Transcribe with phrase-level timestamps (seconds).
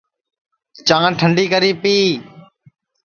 [0.87, 1.95] چاں ٹنڈی کری پی